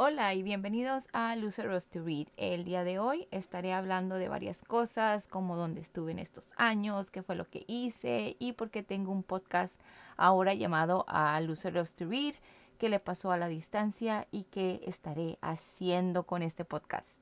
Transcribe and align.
Hola 0.00 0.32
y 0.32 0.44
bienvenidos 0.44 1.08
a 1.12 1.34
Luceros 1.34 1.88
to 1.88 2.04
Read. 2.04 2.28
El 2.36 2.64
día 2.64 2.84
de 2.84 3.00
hoy 3.00 3.26
estaré 3.32 3.72
hablando 3.72 4.14
de 4.14 4.28
varias 4.28 4.62
cosas, 4.62 5.26
como 5.26 5.56
dónde 5.56 5.80
estuve 5.80 6.12
en 6.12 6.20
estos 6.20 6.52
años, 6.56 7.10
qué 7.10 7.24
fue 7.24 7.34
lo 7.34 7.50
que 7.50 7.64
hice 7.66 8.36
y 8.38 8.52
por 8.52 8.70
qué 8.70 8.84
tengo 8.84 9.10
un 9.10 9.24
podcast 9.24 9.74
ahora 10.16 10.54
llamado 10.54 11.04
a 11.08 11.40
Luceros 11.40 11.94
to 11.96 12.06
Read, 12.08 12.34
qué 12.78 12.88
le 12.88 13.00
pasó 13.00 13.32
a 13.32 13.38
la 13.38 13.48
distancia 13.48 14.28
y 14.30 14.44
qué 14.44 14.82
estaré 14.86 15.36
haciendo 15.40 16.22
con 16.22 16.44
este 16.44 16.64
podcast. 16.64 17.18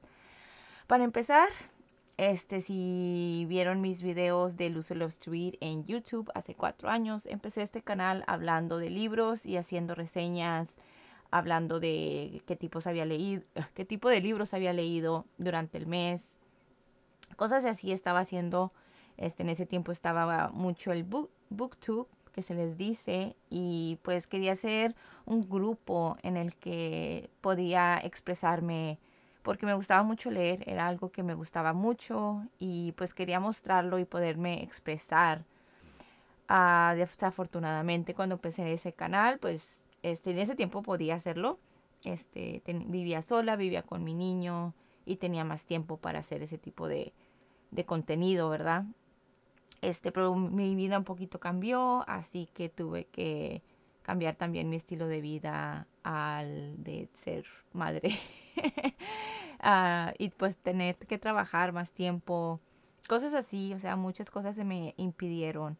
Para 0.86 1.04
empezar, 1.04 1.48
este, 2.18 2.60
si 2.60 3.46
vieron 3.48 3.80
mis 3.80 4.02
videos 4.02 4.58
de 4.58 4.68
Luceros 4.68 5.18
to 5.18 5.30
Read 5.30 5.54
en 5.60 5.86
YouTube 5.86 6.30
hace 6.34 6.54
cuatro 6.54 6.90
años, 6.90 7.24
empecé 7.24 7.62
este 7.62 7.80
canal 7.80 8.22
hablando 8.26 8.76
de 8.76 8.90
libros 8.90 9.46
y 9.46 9.56
haciendo 9.56 9.94
reseñas 9.94 10.76
hablando 11.38 11.80
de 11.80 12.42
qué 12.46 12.56
tipos 12.56 12.86
había 12.86 13.04
leído, 13.04 13.42
qué 13.74 13.84
tipo 13.84 14.08
de 14.08 14.20
libros 14.20 14.54
había 14.54 14.72
leído 14.72 15.24
durante 15.38 15.78
el 15.78 15.86
mes. 15.86 16.36
Cosas 17.36 17.64
así 17.64 17.92
estaba 17.92 18.20
haciendo. 18.20 18.72
Este, 19.16 19.42
en 19.42 19.48
ese 19.48 19.64
tiempo 19.64 19.92
estaba 19.92 20.50
mucho 20.50 20.92
el 20.92 21.02
book, 21.02 21.30
booktube 21.48 22.06
que 22.36 22.42
se 22.42 22.54
les 22.54 22.76
dice 22.76 23.34
y 23.48 23.98
pues 24.02 24.26
quería 24.26 24.52
hacer 24.52 24.94
un 25.24 25.48
grupo 25.48 26.18
en 26.22 26.36
el 26.36 26.54
que 26.54 27.30
podía 27.40 27.98
expresarme 28.04 28.98
porque 29.42 29.64
me 29.64 29.72
gustaba 29.72 30.02
mucho 30.02 30.30
leer, 30.30 30.62
era 30.68 30.86
algo 30.86 31.10
que 31.10 31.22
me 31.22 31.32
gustaba 31.32 31.72
mucho 31.72 32.42
y 32.58 32.92
pues 32.92 33.14
quería 33.14 33.40
mostrarlo 33.40 33.98
y 33.98 34.04
poderme 34.04 34.62
expresar. 34.62 35.44
Ah, 36.46 36.94
desafortunadamente 36.94 38.14
cuando 38.14 38.34
empecé 38.34 38.70
ese 38.72 38.92
canal 38.92 39.38
pues 39.38 39.80
este, 40.12 40.30
en 40.30 40.38
ese 40.38 40.54
tiempo 40.54 40.82
podía 40.82 41.16
hacerlo. 41.16 41.58
Este, 42.04 42.62
vivía 42.86 43.22
sola, 43.22 43.56
vivía 43.56 43.82
con 43.82 44.04
mi 44.04 44.14
niño 44.14 44.72
y 45.04 45.16
tenía 45.16 45.44
más 45.44 45.64
tiempo 45.64 45.96
para 45.96 46.20
hacer 46.20 46.42
ese 46.42 46.58
tipo 46.58 46.86
de, 46.86 47.12
contenido, 47.86 48.48
¿verdad? 48.48 48.84
Este, 49.82 50.12
pero 50.12 50.34
mi 50.36 50.76
vida 50.76 50.98
un 50.98 51.04
poquito 51.04 51.40
cambió, 51.40 52.04
así 52.08 52.48
que 52.54 52.68
tuve 52.68 53.06
que 53.06 53.62
cambiar 54.02 54.36
también 54.36 54.70
mi 54.70 54.76
estilo 54.76 55.08
de 55.08 55.20
vida 55.20 55.88
al 56.04 56.82
de 56.84 57.08
ser 57.14 57.44
madre. 57.72 58.16
uh, 59.62 60.12
y 60.18 60.28
pues 60.30 60.56
tener 60.56 60.96
que 60.96 61.18
trabajar 61.18 61.72
más 61.72 61.90
tiempo, 61.90 62.60
cosas 63.08 63.34
así, 63.34 63.74
o 63.74 63.80
sea, 63.80 63.96
muchas 63.96 64.30
cosas 64.30 64.54
se 64.54 64.64
me 64.64 64.94
impidieron 64.96 65.76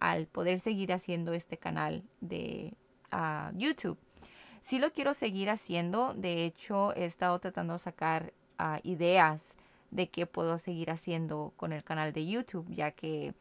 al 0.00 0.26
poder 0.26 0.60
seguir 0.60 0.92
haciendo 0.92 1.32
este 1.32 1.56
canal 1.56 2.02
de 2.20 2.74
a 3.10 3.52
YouTube. 3.54 3.98
Sí 4.62 4.78
lo 4.78 4.92
quiero 4.92 5.14
seguir 5.14 5.50
haciendo. 5.50 6.14
De 6.14 6.44
hecho, 6.44 6.94
he 6.94 7.04
estado 7.04 7.38
tratando 7.38 7.74
de 7.74 7.78
sacar 7.78 8.32
ah, 8.58 8.80
ideas 8.82 9.54
de 9.90 10.08
qué 10.08 10.26
puedo 10.26 10.58
seguir 10.58 10.90
haciendo 10.90 11.52
con 11.56 11.72
el 11.72 11.82
canal 11.82 12.12
de 12.12 12.26
YouTube, 12.26 12.66
ya 12.70 12.92
que 12.92 13.34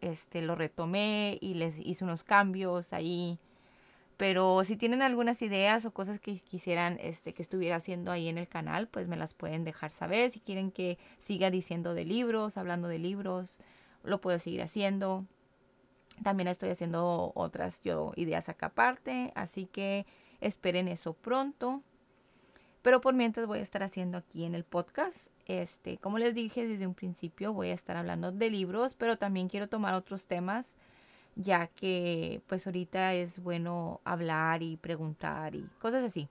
este 0.00 0.42
lo 0.42 0.54
retomé 0.54 1.38
y 1.40 1.54
les 1.54 1.74
hice 1.78 2.04
unos 2.04 2.24
cambios 2.24 2.92
ahí. 2.92 3.38
Pero 4.16 4.64
si 4.64 4.76
tienen 4.76 5.00
algunas 5.00 5.40
ideas 5.40 5.84
o 5.86 5.92
cosas 5.92 6.20
que 6.20 6.38
quisieran 6.40 6.98
este, 7.00 7.32
que 7.32 7.42
estuviera 7.42 7.76
haciendo 7.76 8.12
ahí 8.12 8.28
en 8.28 8.36
el 8.36 8.48
canal, 8.48 8.86
pues 8.86 9.08
me 9.08 9.16
las 9.16 9.32
pueden 9.32 9.64
dejar 9.64 9.92
saber. 9.92 10.30
Si 10.30 10.40
quieren 10.40 10.70
que 10.70 10.98
siga 11.20 11.50
diciendo 11.50 11.94
de 11.94 12.04
libros, 12.04 12.58
hablando 12.58 12.86
de 12.86 12.98
libros, 12.98 13.60
lo 14.04 14.20
puedo 14.20 14.38
seguir 14.38 14.62
haciendo. 14.62 15.24
También 16.22 16.48
estoy 16.48 16.70
haciendo 16.70 17.32
otras 17.34 17.80
yo 17.82 18.12
ideas 18.16 18.48
acá 18.48 18.66
aparte, 18.66 19.32
así 19.34 19.66
que 19.66 20.06
esperen 20.40 20.88
eso 20.88 21.14
pronto. 21.14 21.82
Pero 22.82 23.00
por 23.00 23.14
mientras 23.14 23.46
voy 23.46 23.58
a 23.58 23.62
estar 23.62 23.82
haciendo 23.82 24.18
aquí 24.18 24.44
en 24.44 24.54
el 24.54 24.64
podcast. 24.64 25.28
Este, 25.46 25.98
como 25.98 26.18
les 26.18 26.34
dije 26.34 26.66
desde 26.66 26.86
un 26.86 26.94
principio, 26.94 27.52
voy 27.52 27.70
a 27.70 27.74
estar 27.74 27.96
hablando 27.96 28.30
de 28.30 28.50
libros, 28.50 28.94
pero 28.94 29.18
también 29.18 29.48
quiero 29.48 29.68
tomar 29.68 29.94
otros 29.94 30.26
temas, 30.26 30.76
ya 31.34 31.66
que 31.66 32.40
pues 32.46 32.66
ahorita 32.66 33.14
es 33.14 33.42
bueno 33.42 34.00
hablar 34.04 34.62
y 34.62 34.76
preguntar 34.76 35.54
y 35.56 35.68
cosas 35.80 36.04
así. 36.04 36.28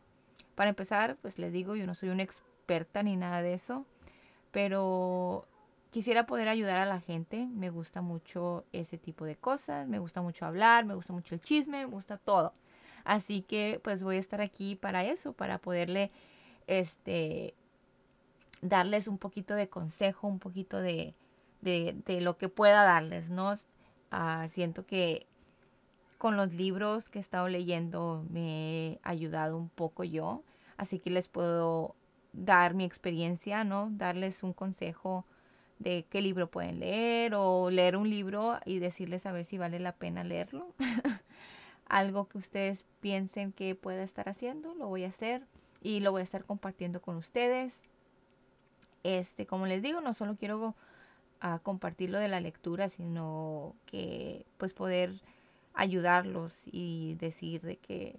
Para 0.55 0.69
empezar, 0.69 1.17
pues 1.21 1.37
les 1.37 1.51
digo, 1.51 1.75
yo 1.75 1.85
no 1.85 1.95
soy 1.95 2.09
una 2.09 2.23
experta 2.23 3.03
ni 3.03 3.15
nada 3.15 3.41
de 3.41 3.53
eso, 3.53 3.85
pero 4.51 5.45
quisiera 5.91 6.25
poder 6.25 6.47
ayudar 6.47 6.77
a 6.77 6.85
la 6.85 6.99
gente. 6.99 7.47
Me 7.47 7.69
gusta 7.69 8.01
mucho 8.01 8.65
ese 8.73 8.97
tipo 8.97 9.25
de 9.25 9.35
cosas. 9.35 9.87
Me 9.87 9.99
gusta 9.99 10.21
mucho 10.21 10.45
hablar, 10.45 10.85
me 10.85 10.95
gusta 10.95 11.13
mucho 11.13 11.35
el 11.35 11.41
chisme, 11.41 11.85
me 11.85 11.91
gusta 11.91 12.17
todo. 12.17 12.53
Así 13.03 13.41
que 13.41 13.79
pues 13.83 14.03
voy 14.03 14.17
a 14.17 14.19
estar 14.19 14.41
aquí 14.41 14.75
para 14.75 15.03
eso, 15.03 15.33
para 15.33 15.57
poderle 15.57 16.11
este 16.67 17.55
darles 18.61 19.07
un 19.07 19.17
poquito 19.17 19.55
de 19.55 19.69
consejo, 19.69 20.27
un 20.27 20.39
poquito 20.39 20.77
de, 20.79 21.15
de, 21.61 22.21
lo 22.21 22.37
que 22.37 22.49
pueda 22.49 22.83
darles, 22.83 23.29
¿no? 23.29 23.57
Ah, 24.11 24.47
siento 24.49 24.85
que 24.85 25.27
con 26.17 26.35
los 26.35 26.53
libros 26.53 27.09
que 27.09 27.19
he 27.19 27.21
estado 27.21 27.47
leyendo 27.47 28.25
me 28.29 28.91
he 28.91 28.99
ayudado 29.03 29.57
un 29.57 29.69
poco 29.69 30.03
yo, 30.03 30.43
así 30.77 30.99
que 30.99 31.09
les 31.09 31.27
puedo 31.27 31.95
dar 32.33 32.73
mi 32.73 32.83
experiencia, 32.83 33.63
¿no? 33.63 33.89
Darles 33.91 34.43
un 34.43 34.53
consejo 34.53 35.25
de 35.79 36.05
qué 36.09 36.21
libro 36.21 36.47
pueden 36.51 36.79
leer 36.79 37.33
o 37.35 37.69
leer 37.71 37.95
un 37.95 38.09
libro 38.09 38.59
y 38.65 38.79
decirles 38.79 39.25
a 39.25 39.31
ver 39.31 39.45
si 39.45 39.57
vale 39.57 39.79
la 39.79 39.93
pena 39.93 40.23
leerlo. 40.23 40.73
Algo 41.87 42.27
que 42.27 42.37
ustedes 42.37 42.83
piensen 42.99 43.51
que 43.51 43.75
pueda 43.75 44.03
estar 44.03 44.29
haciendo, 44.29 44.75
lo 44.75 44.87
voy 44.87 45.05
a 45.05 45.09
hacer 45.09 45.41
y 45.81 46.01
lo 46.01 46.11
voy 46.11 46.21
a 46.21 46.25
estar 46.25 46.43
compartiendo 46.45 47.01
con 47.01 47.15
ustedes. 47.15 47.73
Este, 49.03 49.45
como 49.47 49.65
les 49.65 49.81
digo, 49.81 50.01
no 50.01 50.13
solo 50.13 50.35
quiero 50.35 50.75
a 51.39 51.59
compartir 51.59 52.09
lo 52.09 52.19
de 52.19 52.27
la 52.27 52.41
lectura, 52.41 52.89
sino 52.89 53.73
que 53.85 54.45
pues 54.57 54.73
poder 54.73 55.13
ayudarlos 55.73 56.53
y 56.65 57.15
decir 57.15 57.61
de 57.61 57.77
que 57.77 58.15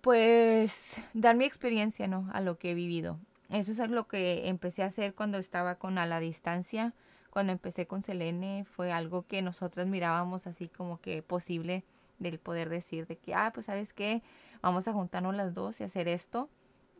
pues 0.00 0.96
dar 1.14 1.36
mi 1.36 1.44
experiencia, 1.44 2.06
¿no? 2.06 2.28
A 2.32 2.40
lo 2.40 2.58
que 2.58 2.70
he 2.70 2.74
vivido. 2.74 3.18
Eso 3.50 3.72
es 3.72 3.90
lo 3.90 4.06
que 4.06 4.48
empecé 4.48 4.82
a 4.82 4.86
hacer 4.86 5.14
cuando 5.14 5.38
estaba 5.38 5.76
con 5.76 5.96
A 5.98 6.06
la 6.06 6.20
Distancia. 6.20 6.92
Cuando 7.30 7.52
empecé 7.52 7.86
con 7.86 8.02
Selene 8.02 8.64
fue 8.64 8.92
algo 8.92 9.26
que 9.26 9.42
nosotras 9.42 9.86
mirábamos 9.86 10.46
así 10.46 10.68
como 10.68 11.00
que 11.00 11.22
posible 11.22 11.84
del 12.18 12.38
poder 12.38 12.68
decir 12.68 13.06
de 13.06 13.16
que, 13.16 13.34
ah, 13.34 13.52
pues 13.54 13.66
sabes 13.66 13.92
qué, 13.92 14.22
vamos 14.60 14.88
a 14.88 14.92
juntarnos 14.92 15.34
las 15.34 15.54
dos 15.54 15.80
y 15.80 15.84
hacer 15.84 16.08
esto. 16.08 16.48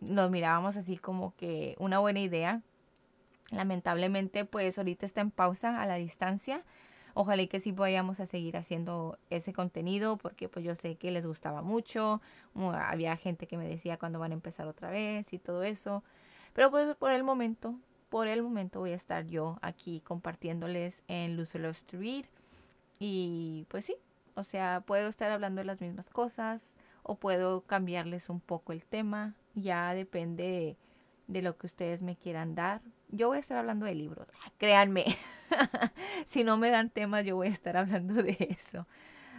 Nos 0.00 0.30
mirábamos 0.30 0.76
así 0.76 0.96
como 0.96 1.34
que 1.36 1.74
una 1.78 1.98
buena 1.98 2.20
idea. 2.20 2.62
Lamentablemente, 3.50 4.44
pues 4.44 4.78
ahorita 4.78 5.06
está 5.06 5.20
en 5.20 5.30
pausa 5.30 5.82
a 5.82 5.86
la 5.86 5.96
distancia. 5.96 6.62
Ojalá 7.14 7.42
y 7.42 7.48
que 7.48 7.58
sí 7.58 7.72
vayamos 7.72 8.20
a 8.20 8.26
seguir 8.26 8.56
haciendo 8.56 9.18
ese 9.28 9.52
contenido 9.52 10.18
porque 10.18 10.48
pues 10.48 10.64
yo 10.64 10.74
sé 10.76 10.96
que 10.96 11.10
les 11.10 11.26
gustaba 11.26 11.62
mucho. 11.62 12.20
Había 12.54 13.16
gente 13.16 13.46
que 13.48 13.56
me 13.56 13.66
decía 13.66 13.98
cuándo 13.98 14.18
van 14.18 14.30
a 14.30 14.34
empezar 14.34 14.68
otra 14.68 14.90
vez 14.90 15.32
y 15.32 15.38
todo 15.38 15.64
eso. 15.64 16.04
Pero 16.52 16.70
pues 16.70 16.94
por 16.96 17.12
el 17.12 17.24
momento, 17.24 17.74
por 18.08 18.28
el 18.28 18.42
momento 18.42 18.80
voy 18.80 18.92
a 18.92 18.96
estar 18.96 19.26
yo 19.26 19.58
aquí 19.62 20.00
compartiéndoles 20.00 21.02
en 21.08 21.36
to 21.36 21.58
Read. 21.98 22.24
Y 22.98 23.66
pues 23.68 23.84
sí, 23.84 23.96
o 24.34 24.44
sea, 24.44 24.82
puedo 24.86 25.08
estar 25.08 25.30
hablando 25.30 25.60
de 25.60 25.64
las 25.64 25.80
mismas 25.80 26.10
cosas 26.10 26.74
o 27.02 27.16
puedo 27.16 27.62
cambiarles 27.62 28.28
un 28.28 28.40
poco 28.40 28.72
el 28.72 28.84
tema. 28.84 29.34
Ya 29.54 29.94
depende 29.94 30.76
de, 31.26 31.42
lo 31.42 31.56
que 31.56 31.66
ustedes 31.66 32.02
me 32.02 32.16
quieran 32.16 32.54
dar. 32.54 32.80
Yo 33.08 33.28
voy 33.28 33.38
a 33.38 33.40
estar 33.40 33.58
hablando 33.58 33.86
de 33.86 33.94
libros, 33.94 34.28
créanme. 34.58 35.16
si 36.26 36.44
no 36.44 36.56
me 36.56 36.70
dan 36.70 36.90
temas, 36.90 37.24
yo 37.24 37.36
voy 37.36 37.48
a 37.48 37.50
estar 37.50 37.76
hablando 37.76 38.22
de 38.22 38.36
eso. 38.50 38.86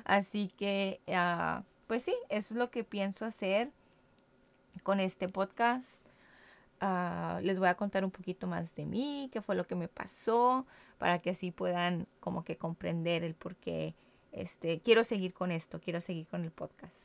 Así 0.03 0.51
que, 0.57 0.99
uh, 1.07 1.63
pues 1.87 2.03
sí, 2.03 2.15
eso 2.29 2.53
es 2.53 2.59
lo 2.59 2.71
que 2.71 2.83
pienso 2.83 3.25
hacer 3.25 3.71
con 4.83 4.99
este 4.99 5.29
podcast. 5.29 6.08
Ah, 6.81 7.39
les 7.43 7.59
voy 7.59 7.67
a 7.67 7.75
contar 7.75 8.05
un 8.05 8.11
poquito 8.11 8.47
más 8.47 8.73
de 8.75 8.85
mí, 8.85 9.29
qué 9.33 9.41
fue 9.41 9.55
lo 9.55 9.67
que 9.67 9.75
me 9.75 9.87
pasó, 9.87 10.65
para 10.97 11.19
que 11.19 11.31
así 11.31 11.51
puedan 11.51 12.07
como 12.19 12.43
que 12.43 12.57
comprender 12.57 13.23
el 13.23 13.35
por 13.35 13.55
qué 13.55 13.95
este, 14.31 14.79
quiero 14.79 15.03
seguir 15.03 15.33
con 15.33 15.51
esto, 15.51 15.81
quiero 15.81 15.99
seguir 16.01 16.27
con 16.27 16.43
el 16.43 16.51
podcast. 16.51 16.95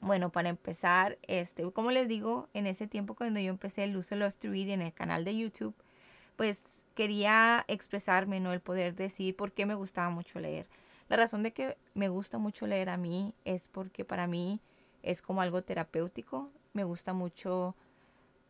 Bueno, 0.00 0.30
para 0.30 0.48
empezar, 0.48 1.18
este, 1.22 1.70
como 1.72 1.90
les 1.90 2.08
digo, 2.08 2.48
en 2.54 2.66
ese 2.66 2.86
tiempo 2.86 3.14
cuando 3.14 3.40
yo 3.40 3.50
empecé 3.50 3.84
el 3.84 3.96
uso 3.96 4.14
de 4.14 4.20
los 4.20 4.38
Read 4.42 4.68
en 4.68 4.82
el 4.82 4.92
canal 4.92 5.24
de 5.24 5.36
YouTube, 5.36 5.74
pues 6.36 6.86
quería 6.94 7.64
expresarme, 7.68 8.40
¿no? 8.40 8.52
El 8.52 8.60
poder 8.60 8.94
decir 8.94 9.34
por 9.36 9.52
qué 9.52 9.66
me 9.66 9.74
gustaba 9.74 10.10
mucho 10.10 10.38
leer. 10.38 10.66
La 11.08 11.16
razón 11.16 11.42
de 11.42 11.52
que 11.52 11.76
me 11.94 12.08
gusta 12.08 12.38
mucho 12.38 12.66
leer 12.66 12.90
a 12.90 12.96
mí 12.96 13.34
es 13.44 13.66
porque 13.68 14.04
para 14.04 14.26
mí 14.26 14.60
es 15.02 15.22
como 15.22 15.42
algo 15.42 15.62
terapéutico. 15.62 16.50
Me 16.74 16.84
gusta 16.84 17.12
mucho 17.12 17.74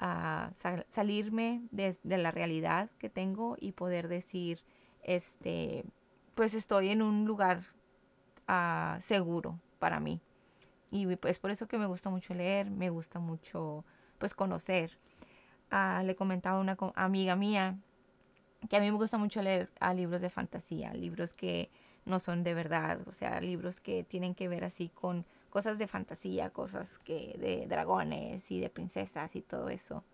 a 0.00 0.52
salirme 0.90 1.62
de, 1.70 1.96
la 2.04 2.30
realidad 2.30 2.90
que 2.98 3.10
tengo 3.10 3.56
y 3.60 3.72
poder 3.72 4.08
decir, 4.08 4.62
este, 5.02 5.84
pues 6.34 6.54
estoy 6.54 6.90
en 6.90 7.02
un 7.02 7.24
lugar 7.24 7.64
ah, 8.46 8.98
seguro 9.02 9.58
para 9.78 10.00
mí. 10.00 10.20
Y 10.90 11.16
pues 11.16 11.38
por 11.38 11.50
eso 11.50 11.66
que 11.68 11.78
me 11.78 11.86
gusta 11.86 12.10
mucho 12.10 12.34
leer, 12.34 12.70
me 12.70 12.90
gusta 12.90 13.18
mucho 13.18 13.84
pues 14.18 14.34
conocer. 14.34 14.98
Ah, 15.70 16.02
le 16.04 16.16
comentaba 16.16 16.58
a 16.58 16.60
una 16.60 16.76
amiga 16.94 17.36
mía 17.36 17.76
que 18.68 18.76
a 18.76 18.80
mí 18.80 18.90
me 18.90 18.96
gusta 18.96 19.18
mucho 19.18 19.42
leer 19.42 19.70
a 19.80 19.94
libros 19.94 20.20
de 20.20 20.30
fantasía, 20.30 20.92
libros 20.92 21.32
que 21.32 21.70
no 22.04 22.18
son 22.18 22.42
de 22.42 22.54
verdad, 22.54 23.00
o 23.06 23.12
sea, 23.12 23.40
libros 23.40 23.80
que 23.80 24.02
tienen 24.02 24.34
que 24.34 24.48
ver 24.48 24.64
así 24.64 24.88
con 24.88 25.26
cosas 25.50 25.78
de 25.78 25.86
fantasía, 25.86 26.50
cosas 26.50 26.98
que 26.98 27.36
de 27.38 27.66
dragones 27.66 28.50
y 28.50 28.60
de 28.60 28.70
princesas 28.70 29.34
y 29.36 29.42
todo 29.42 29.68
eso. 29.68 30.04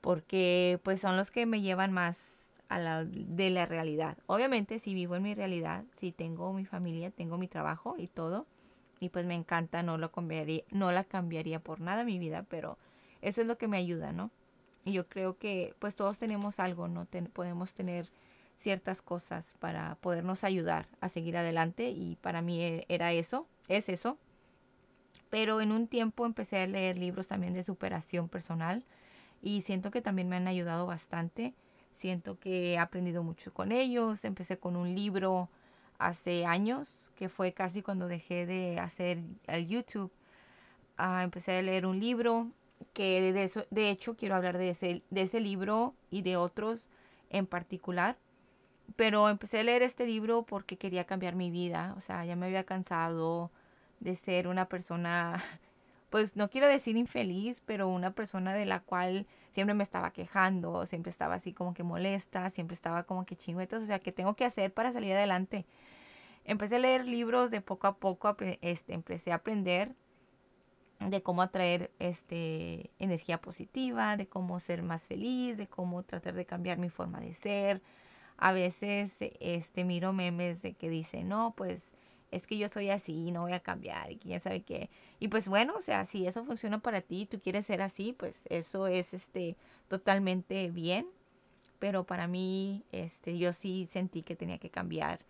Porque 0.00 0.80
pues 0.82 1.00
son 1.00 1.16
los 1.16 1.30
que 1.30 1.46
me 1.46 1.60
llevan 1.60 1.92
más 1.92 2.50
a 2.68 2.78
la 2.78 3.04
de 3.04 3.50
la 3.50 3.66
realidad. 3.66 4.16
Obviamente 4.26 4.78
si 4.78 4.94
vivo 4.94 5.16
en 5.16 5.24
mi 5.24 5.34
realidad, 5.34 5.84
si 5.98 6.12
tengo 6.12 6.52
mi 6.52 6.64
familia, 6.64 7.10
tengo 7.10 7.36
mi 7.36 7.48
trabajo 7.48 7.96
y 7.98 8.06
todo, 8.06 8.46
y 9.00 9.08
pues 9.08 9.26
me 9.26 9.34
encanta, 9.34 9.82
no 9.82 9.98
lo 9.98 10.12
cambiaría, 10.12 10.62
no 10.70 10.92
la 10.92 11.04
cambiaría 11.04 11.60
por 11.60 11.80
nada 11.80 12.04
mi 12.04 12.18
vida, 12.18 12.44
pero 12.48 12.78
eso 13.22 13.40
es 13.40 13.46
lo 13.46 13.58
que 13.58 13.68
me 13.68 13.78
ayuda, 13.78 14.12
¿no? 14.12 14.30
Y 14.84 14.92
yo 14.92 15.06
creo 15.08 15.36
que 15.36 15.74
pues 15.78 15.94
todos 15.94 16.18
tenemos 16.18 16.60
algo, 16.60 16.88
¿no? 16.88 17.06
podemos 17.32 17.74
tener 17.74 18.08
ciertas 18.60 19.02
cosas 19.02 19.44
para 19.58 19.96
podernos 19.96 20.44
ayudar 20.44 20.86
a 21.00 21.08
seguir 21.08 21.36
adelante 21.36 21.90
y 21.90 22.16
para 22.16 22.42
mí 22.42 22.62
e, 22.62 22.86
era 22.88 23.12
eso, 23.12 23.46
es 23.68 23.88
eso. 23.88 24.18
Pero 25.30 25.60
en 25.60 25.72
un 25.72 25.86
tiempo 25.86 26.26
empecé 26.26 26.58
a 26.58 26.66
leer 26.66 26.98
libros 26.98 27.28
también 27.28 27.54
de 27.54 27.62
superación 27.62 28.28
personal 28.28 28.84
y 29.42 29.62
siento 29.62 29.90
que 29.90 30.02
también 30.02 30.28
me 30.28 30.36
han 30.36 30.48
ayudado 30.48 30.86
bastante. 30.86 31.54
Siento 31.94 32.38
que 32.38 32.72
he 32.72 32.78
aprendido 32.78 33.22
mucho 33.22 33.52
con 33.54 33.72
ellos. 33.72 34.24
Empecé 34.24 34.58
con 34.58 34.76
un 34.76 34.94
libro 34.94 35.48
hace 35.98 36.46
años, 36.46 37.12
que 37.16 37.28
fue 37.28 37.52
casi 37.52 37.82
cuando 37.82 38.08
dejé 38.08 38.46
de 38.46 38.78
hacer 38.78 39.18
el 39.46 39.68
YouTube. 39.68 40.10
Ah, 40.96 41.22
empecé 41.22 41.58
a 41.58 41.62
leer 41.62 41.86
un 41.86 42.00
libro 42.00 42.48
que 42.92 43.32
de, 43.32 43.44
eso, 43.44 43.66
de 43.70 43.90
hecho 43.90 44.16
quiero 44.16 44.34
hablar 44.34 44.58
de 44.58 44.70
ese, 44.70 45.02
de 45.10 45.22
ese 45.22 45.40
libro 45.40 45.94
y 46.10 46.22
de 46.22 46.36
otros 46.36 46.90
en 47.30 47.46
particular. 47.46 48.16
Pero 48.96 49.28
empecé 49.28 49.60
a 49.60 49.64
leer 49.64 49.82
este 49.82 50.06
libro 50.06 50.42
porque 50.42 50.76
quería 50.76 51.04
cambiar 51.04 51.36
mi 51.36 51.50
vida. 51.50 51.94
O 51.96 52.00
sea, 52.00 52.24
ya 52.24 52.36
me 52.36 52.46
había 52.46 52.64
cansado 52.64 53.50
de 54.00 54.16
ser 54.16 54.48
una 54.48 54.66
persona, 54.66 55.42
pues 56.10 56.36
no 56.36 56.50
quiero 56.50 56.66
decir 56.66 56.96
infeliz, 56.96 57.62
pero 57.64 57.88
una 57.88 58.12
persona 58.12 58.52
de 58.54 58.66
la 58.66 58.80
cual 58.80 59.26
siempre 59.52 59.74
me 59.74 59.84
estaba 59.84 60.10
quejando, 60.12 60.86
siempre 60.86 61.10
estaba 61.10 61.34
así 61.34 61.52
como 61.52 61.74
que 61.74 61.82
molesta, 61.82 62.50
siempre 62.50 62.74
estaba 62.74 63.04
como 63.04 63.24
que 63.26 63.36
chingüetos. 63.36 63.82
O 63.82 63.86
sea, 63.86 64.00
¿qué 64.00 64.12
tengo 64.12 64.34
que 64.34 64.44
hacer 64.44 64.72
para 64.72 64.92
salir 64.92 65.12
adelante? 65.12 65.66
Empecé 66.44 66.76
a 66.76 66.80
leer 66.80 67.06
libros 67.06 67.50
de 67.50 67.60
poco 67.60 67.86
a 67.86 67.96
poco, 67.96 68.36
este, 68.60 68.94
empecé 68.94 69.32
a 69.32 69.36
aprender 69.36 69.94
de 70.98 71.22
cómo 71.22 71.42
atraer 71.42 71.90
este, 71.98 72.90
energía 72.98 73.40
positiva, 73.40 74.16
de 74.16 74.26
cómo 74.26 74.60
ser 74.60 74.82
más 74.82 75.06
feliz, 75.06 75.56
de 75.56 75.66
cómo 75.66 76.02
tratar 76.02 76.34
de 76.34 76.44
cambiar 76.44 76.78
mi 76.78 76.90
forma 76.90 77.20
de 77.20 77.34
ser. 77.34 77.82
A 78.36 78.52
veces 78.52 79.14
este, 79.18 79.84
miro 79.84 80.12
memes 80.12 80.62
de 80.62 80.74
que 80.74 80.88
dicen, 80.90 81.28
no, 81.28 81.54
pues 81.56 81.92
es 82.30 82.46
que 82.46 82.58
yo 82.58 82.68
soy 82.68 82.90
así, 82.90 83.32
no 83.32 83.42
voy 83.42 83.52
a 83.52 83.60
cambiar 83.60 84.12
y 84.12 84.16
quién 84.16 84.40
sabe 84.40 84.62
qué. 84.62 84.90
Y 85.18 85.28
pues 85.28 85.48
bueno, 85.48 85.74
o 85.76 85.82
sea, 85.82 86.04
si 86.04 86.26
eso 86.26 86.44
funciona 86.44 86.78
para 86.78 87.00
ti, 87.00 87.26
tú 87.26 87.40
quieres 87.40 87.66
ser 87.66 87.82
así, 87.82 88.12
pues 88.12 88.34
eso 88.48 88.86
es 88.86 89.14
este 89.14 89.56
totalmente 89.88 90.70
bien. 90.70 91.06
Pero 91.78 92.04
para 92.04 92.28
mí, 92.28 92.84
este, 92.92 93.38
yo 93.38 93.52
sí 93.52 93.88
sentí 93.90 94.22
que 94.22 94.36
tenía 94.36 94.58
que 94.58 94.70
cambiar 94.70 95.20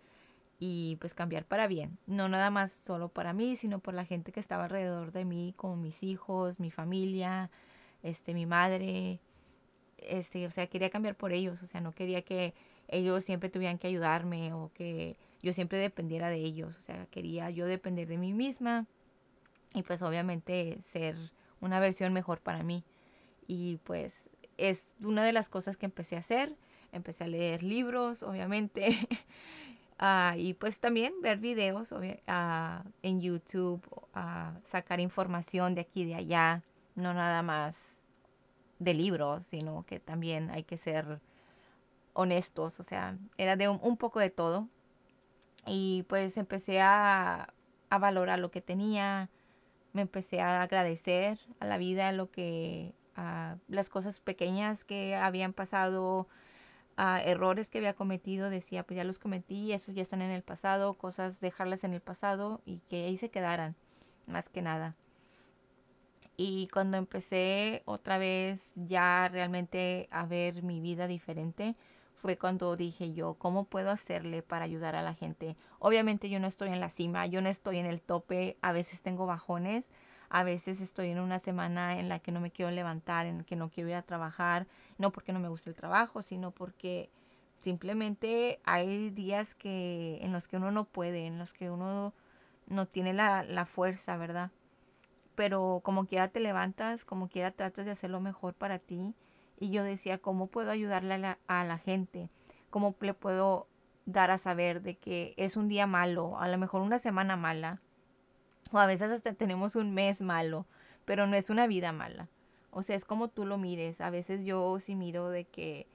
y 0.59 0.97
pues 0.97 1.13
cambiar 1.13 1.45
para 1.45 1.67
bien. 1.67 1.97
No 2.07 2.29
nada 2.29 2.51
más 2.51 2.71
solo 2.71 3.09
para 3.09 3.33
mí, 3.33 3.55
sino 3.55 3.79
por 3.79 3.93
la 3.93 4.05
gente 4.05 4.31
que 4.31 4.39
estaba 4.39 4.65
alrededor 4.65 5.11
de 5.11 5.25
mí, 5.25 5.53
como 5.57 5.75
mis 5.77 6.03
hijos, 6.03 6.59
mi 6.59 6.69
familia, 6.71 7.49
este, 8.03 8.33
mi 8.33 8.45
madre. 8.45 9.19
Este, 9.97 10.45
o 10.47 10.51
sea, 10.51 10.67
quería 10.67 10.89
cambiar 10.89 11.15
por 11.15 11.31
ellos, 11.33 11.63
o 11.63 11.67
sea, 11.67 11.81
no 11.81 11.93
quería 11.93 12.21
que 12.23 12.53
ellos 12.87 13.23
siempre 13.23 13.49
tuvieran 13.49 13.77
que 13.77 13.87
ayudarme 13.87 14.53
o 14.53 14.71
que 14.75 15.17
yo 15.41 15.53
siempre 15.53 15.77
dependiera 15.77 16.29
de 16.29 16.37
ellos, 16.37 16.77
o 16.77 16.81
sea, 16.81 17.05
quería 17.07 17.49
yo 17.49 17.65
depender 17.65 18.07
de 18.07 18.17
mí 18.17 18.33
misma 18.33 18.85
y 19.73 19.83
pues 19.83 20.01
obviamente 20.01 20.77
ser 20.81 21.15
una 21.61 21.79
versión 21.79 22.13
mejor 22.13 22.39
para 22.39 22.63
mí. 22.63 22.83
Y 23.47 23.77
pues 23.83 24.29
es 24.57 24.83
una 25.01 25.23
de 25.23 25.33
las 25.33 25.49
cosas 25.49 25.77
que 25.77 25.85
empecé 25.85 26.15
a 26.15 26.19
hacer. 26.19 26.55
Empecé 26.91 27.23
a 27.23 27.27
leer 27.27 27.63
libros, 27.63 28.23
obviamente. 28.23 28.97
Ah, 30.03 30.33
y 30.35 30.55
pues 30.55 30.79
también 30.79 31.13
ver 31.21 31.37
videos 31.37 31.91
uh, 31.91 32.01
en 33.03 33.21
YouTube, 33.21 33.83
uh, 34.15 34.59
sacar 34.65 34.99
información 34.99 35.75
de 35.75 35.81
aquí 35.81 36.01
y 36.01 36.05
de 36.05 36.15
allá, 36.15 36.63
no 36.95 37.13
nada 37.13 37.43
más 37.43 38.01
de 38.79 38.95
libros, 38.95 39.45
sino 39.45 39.85
que 39.85 39.99
también 39.99 40.49
hay 40.49 40.63
que 40.63 40.77
ser 40.77 41.21
honestos, 42.13 42.79
o 42.79 42.83
sea, 42.83 43.15
era 43.37 43.55
de 43.55 43.69
un, 43.69 43.95
poco 43.95 44.19
de 44.19 44.31
todo. 44.31 44.67
Y 45.65 46.03
pues 46.09 46.37
empecé 46.37 46.81
a, 46.81 47.53
a, 47.89 47.97
valorar 47.99 48.39
lo 48.39 48.51
que 48.51 48.61
tenía, 48.61 49.29
me 49.93 50.01
empecé 50.01 50.41
a 50.41 50.61
agradecer 50.61 51.39
a 51.59 51.65
la 51.65 51.77
vida, 51.77 52.11
lo 52.11 52.31
que, 52.31 52.93
a 53.15 53.57
las 53.67 53.89
cosas 53.89 54.19
pequeñas 54.19 54.83
que 54.83 55.15
habían 55.15 55.53
pasado, 55.53 56.27
errores 56.97 57.67
que 57.67 57.79
había 57.79 57.93
cometido, 57.93 58.49
decía, 58.49 58.83
pues 58.83 58.97
ya 58.97 59.03
los 59.03 59.19
cometí, 59.19 59.73
esos 59.73 59.95
ya 59.95 60.03
están 60.03 60.21
en 60.21 60.31
el 60.31 60.43
pasado, 60.43 60.93
cosas 60.95 61.39
dejarlas 61.39 61.83
en 61.83 61.93
el 61.93 62.01
pasado 62.01 62.61
y 62.65 62.79
que 62.89 63.05
ahí 63.05 63.17
se 63.17 63.29
quedaran, 63.29 63.75
más 64.27 64.49
que 64.49 64.61
nada. 64.61 64.95
Y 66.37 66.67
cuando 66.73 66.97
empecé 66.97 67.81
otra 67.85 68.17
vez 68.17 68.73
ya 68.75 69.29
realmente 69.29 70.07
a 70.11 70.25
ver 70.25 70.63
mi 70.63 70.79
vida 70.79 71.07
diferente, 71.07 71.75
fue 72.21 72.37
cuando 72.37 72.75
dije 72.75 73.13
yo, 73.13 73.33
¿cómo 73.33 73.65
puedo 73.65 73.89
hacerle 73.89 74.43
para 74.43 74.63
ayudar 74.63 74.95
a 74.95 75.01
la 75.01 75.15
gente? 75.15 75.57
Obviamente 75.79 76.29
yo 76.29 76.39
no 76.39 76.45
estoy 76.45 76.69
en 76.69 76.79
la 76.79 76.89
cima, 76.89 77.25
yo 77.25 77.41
no 77.41 77.49
estoy 77.49 77.79
en 77.79 77.87
el 77.87 77.99
tope, 77.99 78.57
a 78.61 78.71
veces 78.71 79.01
tengo 79.01 79.25
bajones, 79.25 79.89
a 80.29 80.43
veces 80.43 80.81
estoy 80.81 81.09
en 81.09 81.19
una 81.19 81.39
semana 81.39 81.99
en 81.99 82.09
la 82.09 82.19
que 82.19 82.31
no 82.31 82.39
me 82.39 82.51
quiero 82.51 82.69
levantar, 82.69 83.25
en 83.25 83.39
la 83.39 83.43
que 83.43 83.55
no 83.55 83.69
quiero 83.69 83.89
ir 83.89 83.95
a 83.95 84.03
trabajar, 84.03 84.67
no 84.99 85.11
porque 85.11 85.33
no 85.33 85.39
me 85.39 85.49
guste 85.49 85.71
el 85.71 85.75
trabajo, 85.75 86.21
sino 86.21 86.51
porque 86.51 87.09
simplemente 87.63 88.59
hay 88.65 89.09
días 89.09 89.55
que 89.55 90.19
en 90.21 90.31
los 90.31 90.47
que 90.47 90.57
uno 90.57 90.71
no 90.71 90.85
puede, 90.85 91.25
en 91.25 91.39
los 91.39 91.53
que 91.53 91.71
uno 91.71 92.13
no 92.67 92.85
tiene 92.85 93.13
la, 93.13 93.41
la 93.41 93.65
fuerza, 93.65 94.15
¿verdad? 94.15 94.51
Pero 95.33 95.81
como 95.83 96.05
quiera 96.05 96.27
te 96.27 96.39
levantas, 96.39 97.03
como 97.03 97.29
quiera 97.29 97.49
tratas 97.49 97.85
de 97.85 97.91
hacer 97.91 98.11
lo 98.11 98.21
mejor 98.21 98.53
para 98.53 98.77
ti. 98.77 99.15
Y 99.61 99.69
yo 99.69 99.83
decía, 99.83 100.17
¿cómo 100.17 100.47
puedo 100.47 100.71
ayudarle 100.71 101.13
a 101.13 101.17
la, 101.19 101.37
a 101.47 101.63
la 101.63 101.77
gente? 101.77 102.29
¿Cómo 102.71 102.95
le 102.99 103.13
puedo 103.13 103.67
dar 104.07 104.31
a 104.31 104.39
saber 104.39 104.81
de 104.81 104.95
que 104.95 105.35
es 105.37 105.55
un 105.55 105.67
día 105.67 105.85
malo, 105.85 106.39
a 106.39 106.47
lo 106.47 106.57
mejor 106.57 106.81
una 106.81 106.97
semana 106.97 107.35
mala, 107.35 107.79
o 108.71 108.79
a 108.79 108.87
veces 108.87 109.11
hasta 109.11 109.33
tenemos 109.33 109.75
un 109.75 109.93
mes 109.93 110.19
malo, 110.19 110.65
pero 111.05 111.27
no 111.27 111.35
es 111.35 111.51
una 111.51 111.67
vida 111.67 111.91
mala. 111.91 112.27
O 112.71 112.81
sea, 112.81 112.95
es 112.95 113.05
como 113.05 113.27
tú 113.27 113.45
lo 113.45 113.59
mires. 113.59 114.01
A 114.01 114.09
veces 114.09 114.43
yo 114.43 114.79
sí 114.79 114.95
miro 114.95 115.29
de 115.29 115.45
que 115.45 115.85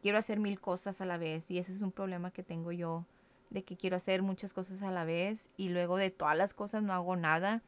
quiero 0.00 0.18
hacer 0.18 0.38
mil 0.38 0.60
cosas 0.60 1.00
a 1.00 1.06
la 1.06 1.16
vez 1.16 1.50
y 1.50 1.58
ese 1.58 1.72
es 1.72 1.82
un 1.82 1.90
problema 1.90 2.30
que 2.30 2.44
tengo 2.44 2.70
yo, 2.70 3.04
de 3.50 3.64
que 3.64 3.76
quiero 3.76 3.96
hacer 3.96 4.22
muchas 4.22 4.52
cosas 4.52 4.80
a 4.82 4.92
la 4.92 5.04
vez 5.04 5.48
y 5.56 5.70
luego 5.70 5.96
de 5.96 6.10
todas 6.10 6.36
las 6.36 6.54
cosas 6.54 6.84
no 6.84 6.92
hago 6.92 7.16
nada. 7.16 7.62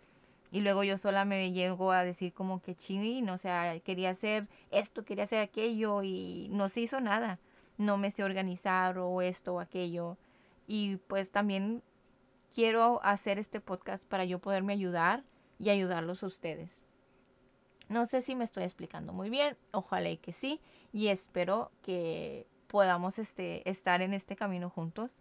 Y 0.50 0.61
luego 0.61 0.83
yo 0.83 0.99
sola 0.99 1.25
me 1.25 1.52
llego 1.52 1.92
a 1.92 2.04
decir 2.04 2.33
como 2.33 2.61
que 2.61 2.75
ching, 2.75 3.28
o 3.28 3.38
sea, 3.38 3.78
quería 3.80 4.11
hacer 4.11 4.49
esto, 4.71 5.04
quería 5.04 5.25
hacer 5.25 5.40
aquello 5.40 6.02
y 6.02 6.49
no 6.50 6.69
se 6.69 6.80
hizo 6.80 7.00
nada. 7.00 7.38
No 7.78 7.97
me 7.97 8.11
sé 8.11 8.25
organizar 8.25 8.99
o 8.99 9.23
esto 9.23 9.54
o 9.54 9.61
aquello. 9.61 10.19
Y 10.66 10.97
pues 11.07 11.30
también 11.30 11.83
quiero 12.54 13.00
hacer 13.02 13.38
este 13.38 13.61
podcast 13.61 14.09
para 14.09 14.25
yo 14.25 14.40
poderme 14.40 14.73
ayudar 14.73 15.25
y 15.59 15.71
ayudarlos 15.71 16.23
a 16.23 16.26
ustedes. 16.26 16.88
No 17.88 18.07
sé 18.07 18.23
si 18.23 18.35
me 18.37 18.45
estoy 18.45 18.64
explicando 18.64 19.12
muy 19.12 19.30
bien, 19.30 19.57
ojalá 19.73 20.11
y 20.11 20.16
que 20.16 20.33
sí, 20.33 20.61
y 20.92 21.09
espero 21.09 21.73
que 21.83 22.47
podamos 22.69 23.19
este, 23.19 23.69
estar 23.69 24.00
en 24.00 24.14
este 24.14 24.37
camino 24.37 24.71
juntos, 24.71 25.16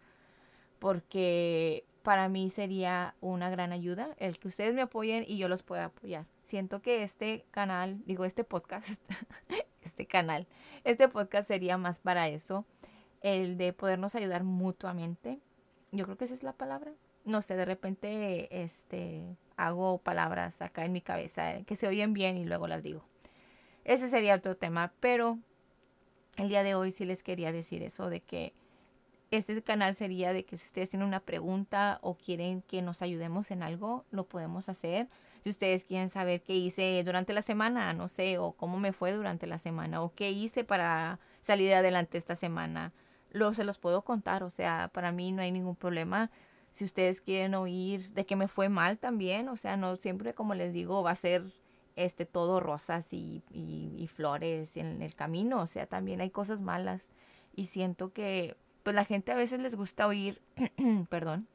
porque 0.78 1.84
para 2.04 2.30
mí 2.30 2.50
sería 2.50 3.16
una 3.22 3.50
gran 3.50 3.72
ayuda 3.72 4.16
el 4.18 4.40
que 4.40 4.48
ustedes 4.48 4.76
me 4.76 4.82
apoyen 4.82 5.26
y 5.28 5.38
yo 5.38 5.48
los 5.48 5.64
pueda 5.64 5.86
apoyar. 5.86 6.26
Siento 6.44 6.82
que 6.82 7.04
este 7.04 7.46
canal, 7.52 8.02
digo 8.06 8.26
este 8.26 8.44
podcast, 8.44 9.02
este 9.84 10.06
canal, 10.06 10.48
este 10.84 11.08
podcast 11.08 11.48
sería 11.48 11.78
más 11.78 12.00
para 12.00 12.28
eso, 12.28 12.66
el 13.22 13.58
de 13.58 13.74
podernos 13.74 14.16
ayudar 14.16 14.44
mutuamente. 14.44 15.40
Yo 15.92 16.06
creo 16.06 16.18
que 16.18 16.26
esa 16.26 16.34
es 16.34 16.44
la 16.44 16.54
palabra, 16.54 16.92
no 17.26 17.42
sé, 17.42 17.56
de 17.56 17.66
repente 17.66 18.64
este, 18.64 19.38
hago 19.58 20.00
palabras 20.00 20.62
acá 20.62 20.86
en 20.86 20.94
mi 20.94 21.02
cabeza 21.02 21.64
que 21.66 21.76
se 21.76 21.88
oyen 21.88 22.14
bien 22.14 22.38
y 22.38 22.46
luego 22.46 22.68
las 22.68 22.84
digo. 22.84 23.04
Ese 23.84 24.10
sería 24.10 24.36
otro 24.36 24.56
tema, 24.56 24.94
pero 25.00 25.40
el 26.38 26.50
día 26.50 26.64
de 26.64 26.76
hoy 26.76 26.92
sí 26.92 27.06
les 27.06 27.24
quería 27.24 27.52
decir 27.52 27.84
eso 27.84 28.10
de 28.10 28.22
que 28.22 28.54
este 29.32 29.62
canal 29.62 29.94
sería 29.96 30.34
de 30.34 30.44
que 30.44 30.58
si 30.58 30.66
ustedes 30.66 30.90
tienen 30.90 31.08
una 31.08 31.20
pregunta 31.20 32.00
o 32.02 32.16
quieren 32.16 32.62
que 32.64 32.82
nos 32.82 33.02
ayudemos 33.02 33.52
en 33.52 33.62
algo, 33.62 34.06
lo 34.12 34.26
podemos 34.26 34.70
hacer. 34.70 35.08
Si 35.44 35.52
ustedes 35.52 35.86
quieren 35.86 36.10
saber 36.10 36.42
qué 36.42 36.56
hice 36.56 37.02
durante 37.06 37.34
la 37.34 37.44
semana, 37.44 37.94
no 37.94 38.08
sé, 38.08 38.40
o 38.40 38.54
cómo 38.54 38.80
me 38.80 38.92
fue 38.92 39.14
durante 39.14 39.48
la 39.48 39.60
semana, 39.60 40.02
o 40.02 40.14
qué 40.14 40.32
hice 40.32 40.64
para 40.64 41.20
salir 41.42 41.74
adelante 41.74 42.18
esta 42.18 42.36
semana, 42.36 42.92
lo 43.32 43.54
se 43.54 43.64
los 43.64 43.78
puedo 43.78 44.04
contar. 44.04 44.44
O 44.44 44.50
sea, 44.50 44.90
para 44.94 45.12
mí 45.12 45.32
no 45.32 45.44
hay 45.44 45.52
ningún 45.52 45.76
problema. 45.76 46.32
Si 46.74 46.84
ustedes 46.86 47.22
quieren 47.22 47.54
oír 47.54 48.10
de 48.12 48.26
que 48.26 48.36
me 48.36 48.48
fue 48.48 48.70
mal 48.70 48.98
también, 48.98 49.48
o 49.50 49.58
sea, 49.58 49.78
no 49.78 49.96
siempre, 49.96 50.34
como 50.34 50.56
les 50.56 50.74
digo, 50.74 51.04
va 51.04 51.12
a 51.12 51.16
ser 51.16 51.44
este 51.96 52.26
todo 52.26 52.60
rosas 52.60 53.12
y, 53.14 53.44
y 53.52 54.08
flores 54.08 54.76
en 54.76 55.02
el 55.02 55.16
camino. 55.16 55.62
O 55.62 55.68
sea, 55.68 55.86
también 55.86 56.22
hay 56.22 56.32
cosas 56.32 56.62
malas. 56.62 57.12
Y 57.56 57.66
siento 57.66 58.12
que 58.14 58.58
pues 58.90 58.96
la 58.96 59.06
gente 59.06 59.32
a 59.32 59.36
veces 59.36 59.60
les 59.60 59.76
gusta 59.76 60.08
oír, 60.08 60.42
perdón, 61.10 61.46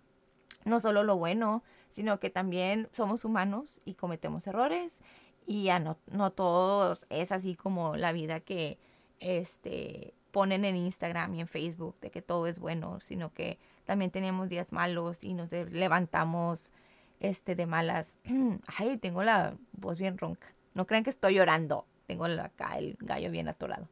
no 0.64 0.78
solo 0.78 1.02
lo 1.02 1.16
bueno, 1.16 1.64
sino 1.90 2.20
que 2.20 2.30
también 2.30 2.88
somos 2.92 3.24
humanos 3.24 3.80
y 3.84 3.94
cometemos 3.94 4.46
errores 4.46 5.00
y 5.44 5.64
ya 5.64 5.80
no, 5.80 5.96
no 6.12 6.30
todos 6.30 7.06
es 7.10 7.32
así 7.32 7.56
como 7.56 7.96
la 7.96 8.12
vida 8.12 8.38
que 8.38 8.78
este, 9.18 10.14
ponen 10.30 10.64
en 10.64 10.76
Instagram 10.76 11.34
y 11.34 11.40
en 11.40 11.48
Facebook 11.48 11.96
de 12.00 12.12
que 12.12 12.22
todo 12.22 12.46
es 12.46 12.60
bueno, 12.60 13.00
sino 13.00 13.32
que 13.32 13.58
también 13.84 14.12
tenemos 14.12 14.48
días 14.48 14.72
malos 14.72 15.24
y 15.24 15.34
nos 15.34 15.50
levantamos 15.50 16.72
este, 17.18 17.56
de 17.56 17.66
malas. 17.66 18.16
Ay, 18.78 18.96
tengo 18.98 19.24
la 19.24 19.56
voz 19.72 19.98
bien 19.98 20.18
ronca. 20.18 20.46
No 20.74 20.86
crean 20.86 21.02
que 21.02 21.10
estoy 21.10 21.34
llorando. 21.34 21.84
Tengo 22.06 22.26
acá 22.26 22.78
el 22.78 22.96
gallo 23.00 23.32
bien 23.32 23.48
atorado. 23.48 23.88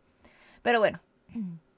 Pero 0.62 0.78
bueno, 0.78 1.00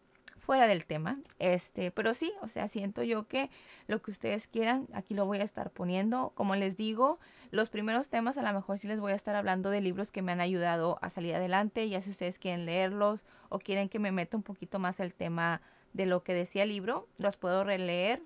fuera 0.44 0.66
del 0.66 0.84
tema. 0.84 1.18
Este, 1.38 1.90
pero 1.90 2.14
sí, 2.14 2.32
o 2.42 2.48
sea, 2.48 2.68
siento 2.68 3.02
yo 3.02 3.26
que 3.26 3.50
lo 3.86 4.02
que 4.02 4.10
ustedes 4.10 4.46
quieran, 4.46 4.86
aquí 4.92 5.14
lo 5.14 5.26
voy 5.26 5.38
a 5.38 5.44
estar 5.44 5.70
poniendo. 5.70 6.32
Como 6.34 6.54
les 6.54 6.76
digo, 6.76 7.18
los 7.50 7.70
primeros 7.70 8.08
temas 8.08 8.36
a 8.38 8.42
lo 8.42 8.52
mejor 8.52 8.78
sí 8.78 8.86
les 8.86 9.00
voy 9.00 9.12
a 9.12 9.16
estar 9.16 9.34
hablando 9.34 9.70
de 9.70 9.80
libros 9.80 10.12
que 10.12 10.22
me 10.22 10.32
han 10.32 10.40
ayudado 10.40 10.98
a 11.02 11.10
salir 11.10 11.34
adelante, 11.34 11.88
ya 11.88 12.02
si 12.02 12.10
ustedes 12.10 12.38
quieren 12.38 12.66
leerlos 12.66 13.24
o 13.48 13.58
quieren 13.58 13.88
que 13.88 13.98
me 13.98 14.12
meta 14.12 14.36
un 14.36 14.42
poquito 14.42 14.78
más 14.78 15.00
el 15.00 15.14
tema 15.14 15.62
de 15.92 16.06
lo 16.06 16.22
que 16.22 16.34
decía 16.34 16.64
el 16.64 16.68
libro, 16.68 17.08
los 17.18 17.36
puedo 17.36 17.64
releer 17.64 18.22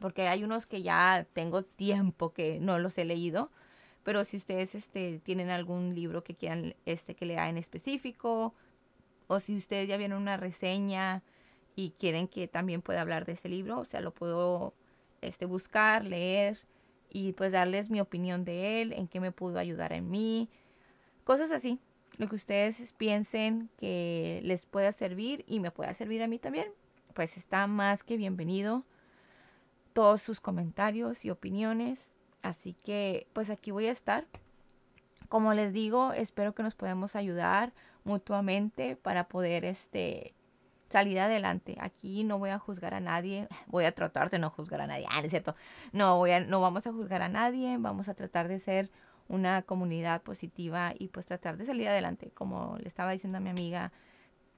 porque 0.00 0.26
hay 0.26 0.42
unos 0.42 0.66
que 0.66 0.82
ya 0.82 1.26
tengo 1.34 1.62
tiempo 1.62 2.32
que 2.32 2.58
no 2.58 2.78
los 2.78 2.96
he 2.98 3.04
leído, 3.04 3.50
pero 4.02 4.24
si 4.24 4.38
ustedes 4.38 4.74
este, 4.74 5.20
tienen 5.20 5.50
algún 5.50 5.94
libro 5.94 6.24
que 6.24 6.34
quieran 6.34 6.74
este, 6.86 7.14
que 7.14 7.26
lea 7.26 7.48
en 7.48 7.58
específico, 7.58 8.54
o 9.30 9.38
si 9.38 9.56
ustedes 9.56 9.86
ya 9.86 9.96
vieron 9.96 10.20
una 10.20 10.36
reseña 10.36 11.22
y 11.76 11.92
quieren 12.00 12.26
que 12.26 12.48
también 12.48 12.82
pueda 12.82 13.00
hablar 13.00 13.26
de 13.26 13.34
ese 13.34 13.48
libro, 13.48 13.78
o 13.78 13.84
sea, 13.84 14.00
lo 14.00 14.12
puedo 14.12 14.74
este, 15.20 15.44
buscar, 15.44 16.04
leer 16.04 16.58
y 17.10 17.32
pues 17.34 17.52
darles 17.52 17.90
mi 17.90 18.00
opinión 18.00 18.44
de 18.44 18.82
él, 18.82 18.92
en 18.92 19.06
qué 19.06 19.20
me 19.20 19.30
pudo 19.30 19.60
ayudar 19.60 19.92
en 19.92 20.10
mí, 20.10 20.48
cosas 21.22 21.52
así. 21.52 21.78
Lo 22.18 22.28
que 22.28 22.34
ustedes 22.34 22.92
piensen 22.94 23.70
que 23.78 24.40
les 24.42 24.66
pueda 24.66 24.90
servir 24.90 25.44
y 25.46 25.60
me 25.60 25.70
pueda 25.70 25.94
servir 25.94 26.24
a 26.24 26.26
mí 26.26 26.40
también, 26.40 26.66
pues 27.14 27.36
está 27.36 27.68
más 27.68 28.02
que 28.02 28.16
bienvenido 28.16 28.82
todos 29.92 30.22
sus 30.22 30.40
comentarios 30.40 31.24
y 31.24 31.30
opiniones. 31.30 32.00
Así 32.42 32.74
que 32.84 33.28
pues 33.32 33.48
aquí 33.48 33.70
voy 33.70 33.86
a 33.86 33.92
estar. 33.92 34.26
Como 35.28 35.54
les 35.54 35.72
digo, 35.72 36.12
espero 36.14 36.52
que 36.52 36.64
nos 36.64 36.74
podamos 36.74 37.14
ayudar 37.14 37.72
mutuamente 38.04 38.96
para 38.96 39.28
poder 39.28 39.64
este 39.64 40.34
salir 40.90 41.20
adelante. 41.20 41.76
Aquí 41.80 42.24
no 42.24 42.38
voy 42.38 42.50
a 42.50 42.58
juzgar 42.58 42.94
a 42.94 43.00
nadie, 43.00 43.48
voy 43.68 43.84
a 43.84 43.92
tratar 43.92 44.28
de 44.30 44.38
no 44.38 44.50
juzgar 44.50 44.80
a 44.80 44.86
nadie, 44.86 45.06
ah, 45.08 45.20
es 45.22 45.30
cierto. 45.30 45.54
No 45.92 46.18
voy 46.18 46.32
a, 46.32 46.40
no 46.40 46.60
vamos 46.60 46.86
a 46.86 46.92
juzgar 46.92 47.22
a 47.22 47.28
nadie, 47.28 47.76
vamos 47.78 48.08
a 48.08 48.14
tratar 48.14 48.48
de 48.48 48.58
ser 48.58 48.90
una 49.28 49.62
comunidad 49.62 50.22
positiva 50.22 50.92
y 50.98 51.08
pues 51.08 51.26
tratar 51.26 51.56
de 51.56 51.64
salir 51.64 51.88
adelante. 51.88 52.32
Como 52.34 52.76
le 52.78 52.88
estaba 52.88 53.12
diciendo 53.12 53.38
a 53.38 53.40
mi 53.40 53.50
amiga, 53.50 53.92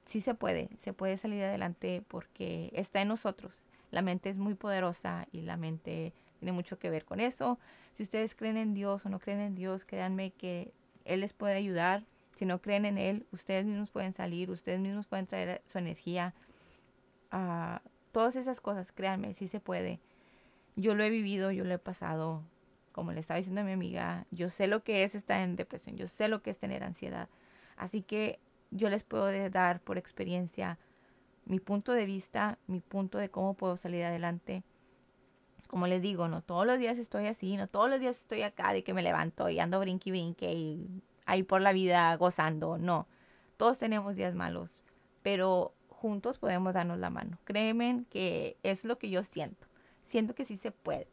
sí 0.06 0.20
se 0.20 0.34
puede, 0.34 0.70
se 0.82 0.94
puede 0.94 1.18
salir 1.18 1.44
adelante 1.44 2.02
porque 2.08 2.70
está 2.72 3.02
en 3.02 3.08
nosotros. 3.08 3.64
La 3.90 4.00
mente 4.00 4.30
es 4.30 4.38
muy 4.38 4.54
poderosa 4.54 5.26
y 5.32 5.42
la 5.42 5.58
mente 5.58 6.14
tiene 6.38 6.52
mucho 6.52 6.78
que 6.78 6.88
ver 6.88 7.04
con 7.04 7.20
eso. 7.20 7.58
Si 7.96 8.02
ustedes 8.02 8.34
creen 8.34 8.56
en 8.56 8.72
Dios 8.72 9.04
o 9.04 9.11
no 9.11 9.18
creen 9.18 9.40
en 9.40 9.54
Dios, 9.54 9.84
créanme 9.84 10.30
que 10.30 10.72
Él 11.04 11.20
les 11.20 11.34
puede 11.34 11.54
ayudar 11.54 12.04
si 12.34 12.46
no 12.46 12.60
creen 12.60 12.84
en 12.84 12.98
Él, 12.98 13.26
ustedes 13.32 13.64
mismos 13.66 13.90
pueden 13.90 14.12
salir, 14.12 14.50
ustedes 14.50 14.80
mismos 14.80 15.06
pueden 15.06 15.26
traer 15.26 15.62
su 15.66 15.78
energía. 15.78 16.34
a 17.30 17.82
todas 18.12 18.36
esas 18.36 18.60
cosas, 18.60 18.92
créanme, 18.92 19.34
sí 19.34 19.48
se 19.48 19.58
puede. 19.58 20.00
Yo 20.76 20.94
lo 20.94 21.02
he 21.02 21.10
vivido, 21.10 21.50
yo 21.50 21.64
lo 21.64 21.74
he 21.74 21.78
pasado. 21.78 22.42
Como 22.92 23.12
le 23.12 23.20
estaba 23.20 23.38
diciendo 23.38 23.62
a 23.62 23.64
mi 23.64 23.72
amiga, 23.72 24.26
yo 24.30 24.50
sé 24.50 24.66
lo 24.66 24.84
que 24.84 25.02
es 25.04 25.14
estar 25.14 25.40
en 25.40 25.56
depresión, 25.56 25.96
yo 25.96 26.08
sé 26.08 26.28
lo 26.28 26.42
que 26.42 26.50
es 26.50 26.58
tener 26.58 26.84
ansiedad. 26.84 27.28
Así 27.76 28.02
que 28.02 28.38
yo 28.70 28.90
les 28.90 29.02
puedo 29.02 29.30
dar 29.50 29.80
por 29.80 29.96
experiencia 29.96 30.78
mi 31.44 31.58
punto 31.58 31.92
de 31.92 32.04
vista, 32.04 32.58
mi 32.66 32.80
punto 32.80 33.18
de 33.18 33.30
cómo 33.30 33.54
puedo 33.54 33.76
salir 33.76 34.04
adelante. 34.04 34.62
Como 35.68 35.86
les 35.86 36.02
digo, 36.02 36.28
no 36.28 36.42
todos 36.42 36.66
los 36.66 36.78
días 36.78 36.98
estoy 36.98 37.26
así, 37.26 37.56
no 37.56 37.66
todos 37.66 37.88
los 37.88 37.98
días 37.98 38.16
estoy 38.16 38.42
acá 38.42 38.72
de 38.74 38.84
que 38.84 38.92
me 38.92 39.02
levanto 39.02 39.48
y 39.48 39.58
ando 39.58 39.80
brinqui 39.80 40.10
brinque 40.10 40.52
y 40.52 41.02
ahí 41.32 41.42
por 41.42 41.62
la 41.62 41.72
vida 41.72 42.14
gozando, 42.16 42.76
no. 42.76 43.06
Todos 43.56 43.78
tenemos 43.78 44.16
días 44.16 44.34
malos, 44.34 44.78
pero 45.22 45.72
juntos 45.88 46.38
podemos 46.38 46.74
darnos 46.74 46.98
la 46.98 47.08
mano. 47.08 47.38
Créeme 47.44 48.04
que 48.10 48.58
es 48.62 48.84
lo 48.84 48.98
que 48.98 49.08
yo 49.08 49.24
siento. 49.24 49.66
Siento 50.04 50.34
que 50.34 50.44
sí 50.44 50.56
se 50.56 50.72
puede. 50.72 51.08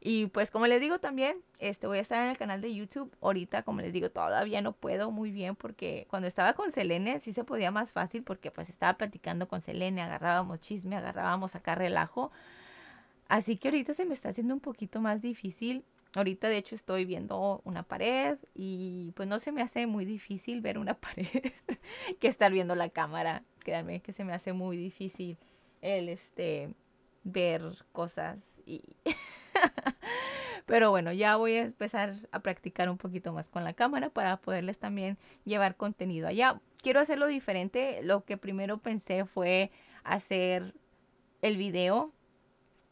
Y 0.00 0.26
pues 0.26 0.50
como 0.50 0.66
les 0.66 0.80
digo 0.80 0.98
también, 0.98 1.36
este 1.60 1.86
voy 1.86 1.98
a 1.98 2.00
estar 2.00 2.24
en 2.24 2.30
el 2.30 2.36
canal 2.36 2.60
de 2.60 2.74
YouTube. 2.74 3.14
Ahorita, 3.20 3.62
como 3.62 3.82
les 3.82 3.92
digo, 3.92 4.10
todavía 4.10 4.60
no 4.60 4.72
puedo 4.72 5.12
muy 5.12 5.30
bien 5.30 5.54
porque 5.54 6.08
cuando 6.10 6.26
estaba 6.26 6.54
con 6.54 6.72
Selene 6.72 7.20
sí 7.20 7.32
se 7.32 7.44
podía 7.44 7.70
más 7.70 7.92
fácil 7.92 8.24
porque 8.24 8.50
pues 8.50 8.68
estaba 8.68 8.94
platicando 8.94 9.46
con 9.46 9.60
Selene, 9.60 10.02
agarrábamos 10.02 10.60
chisme, 10.60 10.96
agarrábamos 10.96 11.54
acá 11.54 11.76
relajo. 11.76 12.32
Así 13.28 13.56
que 13.56 13.68
ahorita 13.68 13.94
se 13.94 14.06
me 14.06 14.14
está 14.14 14.30
haciendo 14.30 14.54
un 14.54 14.60
poquito 14.60 15.00
más 15.00 15.22
difícil 15.22 15.84
Ahorita 16.14 16.48
de 16.48 16.58
hecho 16.58 16.74
estoy 16.74 17.04
viendo 17.04 17.62
una 17.64 17.84
pared 17.84 18.38
y 18.54 19.12
pues 19.16 19.28
no 19.28 19.38
se 19.38 19.50
me 19.50 19.62
hace 19.62 19.86
muy 19.86 20.04
difícil 20.04 20.60
ver 20.60 20.78
una 20.78 20.94
pared 21.00 21.52
que 22.20 22.28
estar 22.28 22.52
viendo 22.52 22.74
la 22.74 22.90
cámara. 22.90 23.42
Créanme 23.60 24.00
que 24.00 24.12
se 24.12 24.24
me 24.24 24.32
hace 24.32 24.52
muy 24.52 24.76
difícil 24.76 25.38
el 25.80 26.08
este 26.08 26.74
ver 27.24 27.62
cosas 27.92 28.38
y 28.66 28.82
pero 30.66 30.90
bueno, 30.90 31.12
ya 31.12 31.36
voy 31.36 31.54
a 31.54 31.62
empezar 31.62 32.14
a 32.30 32.40
practicar 32.40 32.90
un 32.90 32.98
poquito 32.98 33.32
más 33.32 33.48
con 33.48 33.64
la 33.64 33.72
cámara 33.72 34.10
para 34.10 34.36
poderles 34.36 34.78
también 34.78 35.18
llevar 35.44 35.76
contenido 35.76 36.28
allá. 36.28 36.60
Quiero 36.78 37.00
hacerlo 37.00 37.26
diferente. 37.26 38.00
Lo 38.02 38.24
que 38.24 38.36
primero 38.36 38.78
pensé 38.78 39.24
fue 39.24 39.70
hacer 40.04 40.74
el 41.40 41.56
video 41.56 42.12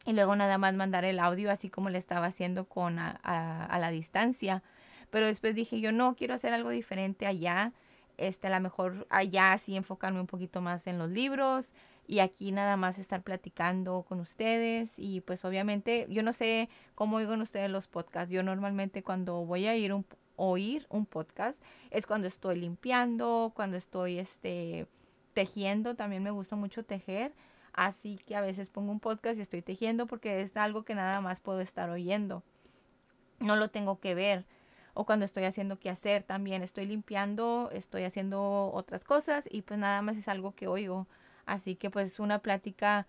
y 0.05 0.13
luego 0.13 0.35
nada 0.35 0.57
más 0.57 0.73
mandar 0.73 1.05
el 1.05 1.19
audio 1.19 1.51
así 1.51 1.69
como 1.69 1.89
le 1.89 1.97
estaba 1.97 2.27
haciendo 2.27 2.65
con 2.65 2.99
a, 2.99 3.11
a, 3.21 3.79
la 3.79 3.91
distancia. 3.91 4.63
Pero 5.09 5.27
después 5.27 5.55
dije 5.55 5.79
yo 5.79 5.91
no, 5.91 6.15
quiero 6.15 6.33
hacer 6.33 6.53
algo 6.53 6.69
diferente 6.69 7.25
allá. 7.27 7.73
Este, 8.17 8.47
a 8.47 8.49
lo 8.51 8.59
mejor 8.59 9.07
allá 9.09 9.57
sí 9.57 9.75
enfocarme 9.75 10.19
un 10.19 10.27
poquito 10.27 10.61
más 10.61 10.85
en 10.87 10.99
los 10.99 11.09
libros 11.09 11.73
y 12.07 12.19
aquí 12.19 12.51
nada 12.51 12.77
más 12.77 12.99
estar 12.99 13.23
platicando 13.23 14.05
con 14.07 14.19
ustedes 14.19 14.91
y 14.97 15.21
pues 15.21 15.45
obviamente 15.45 16.07
yo 16.09 16.23
no 16.23 16.33
sé 16.33 16.69
cómo 16.93 17.17
oigan 17.17 17.41
ustedes 17.41 17.71
los 17.71 17.87
podcasts. 17.87 18.31
Yo 18.31 18.43
normalmente 18.43 19.03
cuando 19.03 19.45
voy 19.45 19.67
a 19.67 19.75
ir 19.75 19.93
un, 19.93 20.05
oír 20.35 20.85
un 20.89 21.05
podcast 21.05 21.63
es 21.89 22.05
cuando 22.05 22.27
estoy 22.27 22.59
limpiando, 22.59 23.53
cuando 23.55 23.77
estoy 23.77 24.19
este 24.19 24.87
tejiendo, 25.33 25.95
también 25.95 26.23
me 26.23 26.31
gusta 26.31 26.55
mucho 26.55 26.83
tejer 26.83 27.33
Así 27.73 28.17
que 28.25 28.35
a 28.35 28.41
veces 28.41 28.69
pongo 28.69 28.91
un 28.91 28.99
podcast 28.99 29.37
y 29.37 29.41
estoy 29.41 29.61
tejiendo 29.61 30.07
porque 30.07 30.41
es 30.41 30.57
algo 30.57 30.83
que 30.83 30.95
nada 30.95 31.21
más 31.21 31.39
puedo 31.39 31.61
estar 31.61 31.89
oyendo. 31.89 32.43
No 33.39 33.55
lo 33.55 33.69
tengo 33.69 33.99
que 33.99 34.15
ver. 34.15 34.45
O 34.93 35.05
cuando 35.05 35.25
estoy 35.25 35.45
haciendo 35.45 35.79
qué 35.79 35.89
hacer 35.89 36.23
también. 36.23 36.63
Estoy 36.63 36.85
limpiando, 36.85 37.69
estoy 37.71 38.03
haciendo 38.03 38.71
otras 38.73 39.03
cosas 39.03 39.47
y 39.49 39.61
pues 39.61 39.79
nada 39.79 40.01
más 40.01 40.17
es 40.17 40.27
algo 40.27 40.53
que 40.53 40.67
oigo. 40.67 41.07
Así 41.45 41.75
que 41.75 41.89
pues 41.89 42.19
una 42.19 42.39
plática 42.39 43.07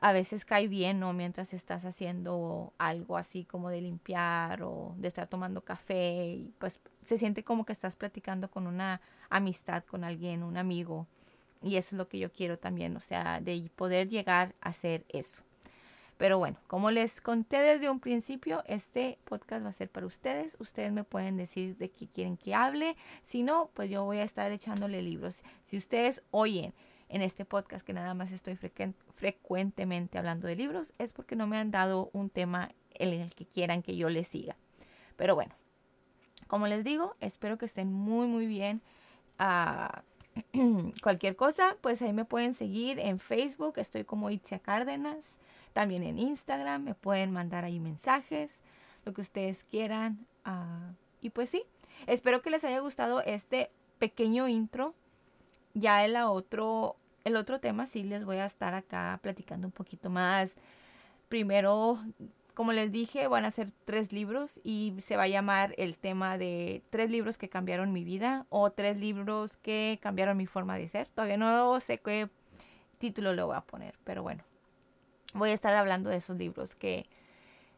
a 0.00 0.12
veces 0.12 0.44
cae 0.44 0.68
bien, 0.68 1.00
¿no? 1.00 1.12
Mientras 1.12 1.54
estás 1.54 1.84
haciendo 1.84 2.72
algo 2.78 3.16
así 3.16 3.44
como 3.44 3.70
de 3.70 3.80
limpiar 3.80 4.62
o 4.62 4.94
de 4.98 5.08
estar 5.08 5.28
tomando 5.28 5.62
café 5.62 6.26
y 6.26 6.52
pues 6.58 6.80
se 7.06 7.16
siente 7.16 7.42
como 7.44 7.64
que 7.64 7.72
estás 7.72 7.96
platicando 7.96 8.50
con 8.50 8.66
una 8.66 9.00
amistad, 9.30 9.84
con 9.84 10.04
alguien, 10.04 10.42
un 10.42 10.56
amigo. 10.56 11.06
Y 11.64 11.76
eso 11.76 11.94
es 11.94 11.98
lo 11.98 12.08
que 12.08 12.18
yo 12.18 12.30
quiero 12.30 12.58
también, 12.58 12.96
o 12.96 13.00
sea, 13.00 13.40
de 13.40 13.70
poder 13.74 14.08
llegar 14.08 14.54
a 14.60 14.68
hacer 14.68 15.04
eso. 15.08 15.42
Pero 16.18 16.38
bueno, 16.38 16.58
como 16.68 16.90
les 16.90 17.20
conté 17.20 17.60
desde 17.60 17.90
un 17.90 17.98
principio, 17.98 18.62
este 18.66 19.18
podcast 19.24 19.64
va 19.64 19.70
a 19.70 19.72
ser 19.72 19.88
para 19.88 20.06
ustedes. 20.06 20.56
Ustedes 20.60 20.92
me 20.92 21.02
pueden 21.02 21.36
decir 21.36 21.76
de 21.76 21.90
qué 21.90 22.06
quieren 22.06 22.36
que 22.36 22.54
hable. 22.54 22.96
Si 23.24 23.42
no, 23.42 23.70
pues 23.74 23.90
yo 23.90 24.04
voy 24.04 24.18
a 24.18 24.22
estar 24.22 24.52
echándole 24.52 25.02
libros. 25.02 25.42
Si 25.66 25.76
ustedes 25.76 26.22
oyen 26.30 26.72
en 27.08 27.22
este 27.22 27.44
podcast 27.44 27.84
que 27.84 27.92
nada 27.92 28.14
más 28.14 28.30
estoy 28.30 28.56
frecuentemente 29.14 30.18
hablando 30.18 30.46
de 30.46 30.56
libros, 30.56 30.92
es 30.98 31.12
porque 31.12 31.34
no 31.34 31.46
me 31.46 31.56
han 31.56 31.70
dado 31.70 32.10
un 32.12 32.30
tema 32.30 32.70
en 32.90 33.08
el 33.08 33.34
que 33.34 33.46
quieran 33.46 33.82
que 33.82 33.96
yo 33.96 34.08
les 34.08 34.28
siga. 34.28 34.56
Pero 35.16 35.34
bueno, 35.34 35.54
como 36.46 36.68
les 36.68 36.84
digo, 36.84 37.16
espero 37.20 37.58
que 37.58 37.66
estén 37.66 37.92
muy, 37.92 38.28
muy 38.28 38.46
bien. 38.46 38.82
Ah, 39.38 40.02
cualquier 41.02 41.36
cosa, 41.36 41.76
pues 41.80 42.02
ahí 42.02 42.12
me 42.12 42.24
pueden 42.24 42.54
seguir 42.54 42.98
en 42.98 43.18
Facebook, 43.18 43.74
estoy 43.78 44.04
como 44.04 44.30
Itzia 44.30 44.58
Cárdenas, 44.58 45.24
también 45.72 46.02
en 46.02 46.18
Instagram, 46.18 46.82
me 46.82 46.94
pueden 46.94 47.32
mandar 47.32 47.64
ahí 47.64 47.80
mensajes, 47.80 48.60
lo 49.04 49.12
que 49.12 49.22
ustedes 49.22 49.64
quieran. 49.64 50.26
Ah, 50.44 50.92
y 51.20 51.30
pues 51.30 51.50
sí, 51.50 51.64
espero 52.06 52.42
que 52.42 52.50
les 52.50 52.64
haya 52.64 52.78
gustado 52.80 53.20
este 53.22 53.70
pequeño 53.98 54.48
intro. 54.48 54.94
Ya 55.74 56.04
el 56.04 56.16
otro, 56.16 56.96
el 57.24 57.36
otro 57.36 57.58
tema 57.60 57.86
sí 57.86 58.02
les 58.02 58.24
voy 58.24 58.36
a 58.36 58.46
estar 58.46 58.74
acá 58.74 59.18
platicando 59.22 59.66
un 59.66 59.72
poquito 59.72 60.10
más. 60.10 60.52
Primero 61.28 61.98
como 62.54 62.72
les 62.72 62.92
dije, 62.92 63.26
van 63.26 63.44
a 63.44 63.50
ser 63.50 63.72
tres 63.84 64.12
libros 64.12 64.60
y 64.62 64.94
se 65.04 65.16
va 65.16 65.24
a 65.24 65.28
llamar 65.28 65.74
el 65.76 65.96
tema 65.96 66.38
de 66.38 66.82
tres 66.90 67.10
libros 67.10 67.36
que 67.36 67.48
cambiaron 67.48 67.92
mi 67.92 68.04
vida 68.04 68.46
o 68.48 68.70
tres 68.70 68.96
libros 68.96 69.56
que 69.56 69.98
cambiaron 70.00 70.36
mi 70.36 70.46
forma 70.46 70.78
de 70.78 70.88
ser. 70.88 71.08
Todavía 71.08 71.36
no 71.36 71.80
sé 71.80 71.98
qué 71.98 72.28
título 72.98 73.34
le 73.34 73.42
voy 73.42 73.56
a 73.56 73.60
poner, 73.60 73.94
pero 74.04 74.22
bueno, 74.22 74.44
voy 75.34 75.50
a 75.50 75.54
estar 75.54 75.74
hablando 75.74 76.10
de 76.10 76.16
esos 76.16 76.36
libros 76.36 76.74
que 76.74 77.06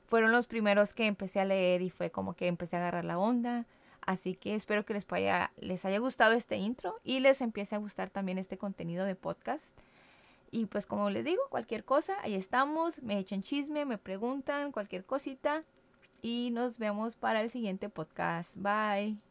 fueron 0.06 0.30
los 0.30 0.46
primeros 0.46 0.94
que 0.94 1.06
empecé 1.06 1.40
a 1.40 1.44
leer 1.44 1.82
y 1.82 1.90
fue 1.90 2.10
como 2.10 2.34
que 2.34 2.46
empecé 2.46 2.76
a 2.76 2.80
agarrar 2.80 3.04
la 3.04 3.18
onda. 3.18 3.66
Así 4.02 4.34
que 4.34 4.54
espero 4.54 4.84
que 4.84 4.94
les, 4.94 5.06
les 5.58 5.84
haya 5.84 5.98
gustado 5.98 6.34
este 6.34 6.56
intro 6.58 7.00
y 7.02 7.20
les 7.20 7.40
empiece 7.40 7.74
a 7.74 7.78
gustar 7.78 8.10
también 8.10 8.38
este 8.38 8.56
contenido 8.56 9.04
de 9.04 9.16
podcast. 9.16 9.64
Y 10.50 10.66
pues 10.66 10.86
como 10.86 11.10
les 11.10 11.24
digo, 11.24 11.42
cualquier 11.50 11.84
cosa, 11.84 12.14
ahí 12.22 12.34
estamos, 12.34 13.02
me 13.02 13.18
echan 13.18 13.42
chisme, 13.42 13.84
me 13.84 13.98
preguntan 13.98 14.72
cualquier 14.72 15.04
cosita 15.04 15.64
y 16.22 16.50
nos 16.52 16.78
vemos 16.78 17.16
para 17.16 17.42
el 17.42 17.50
siguiente 17.50 17.88
podcast. 17.88 18.50
Bye. 18.56 19.25